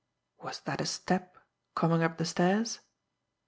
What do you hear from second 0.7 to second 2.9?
a step coming up the stairs?